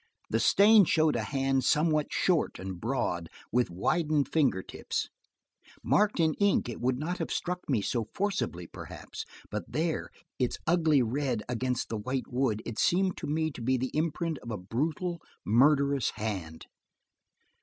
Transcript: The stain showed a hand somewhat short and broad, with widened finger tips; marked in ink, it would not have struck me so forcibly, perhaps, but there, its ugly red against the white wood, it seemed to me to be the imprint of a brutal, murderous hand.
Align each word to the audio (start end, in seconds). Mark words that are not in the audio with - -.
The 0.31 0.39
stain 0.39 0.85
showed 0.85 1.15
a 1.15 1.21
hand 1.25 1.63
somewhat 1.63 2.07
short 2.11 2.57
and 2.57 2.81
broad, 2.81 3.29
with 3.51 3.69
widened 3.69 4.29
finger 4.33 4.63
tips; 4.63 5.09
marked 5.83 6.19
in 6.19 6.33
ink, 6.39 6.67
it 6.67 6.81
would 6.81 6.97
not 6.97 7.19
have 7.19 7.29
struck 7.29 7.69
me 7.69 7.83
so 7.83 8.07
forcibly, 8.15 8.65
perhaps, 8.65 9.25
but 9.51 9.71
there, 9.71 10.09
its 10.39 10.57
ugly 10.65 11.03
red 11.03 11.43
against 11.47 11.89
the 11.89 11.97
white 11.97 12.25
wood, 12.33 12.63
it 12.65 12.79
seemed 12.79 13.15
to 13.17 13.27
me 13.27 13.51
to 13.51 13.61
be 13.61 13.77
the 13.77 13.91
imprint 13.93 14.39
of 14.39 14.49
a 14.49 14.57
brutal, 14.57 15.21
murderous 15.45 16.09
hand. 16.15 16.65